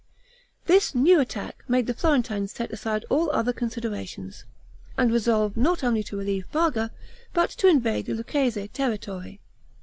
[0.65, 4.45] This new attack made the Florentines set aside all other considerations,
[4.97, 6.89] and resolve not only to relieve Barga,
[7.33, 9.39] but to invade the Lucchese territory.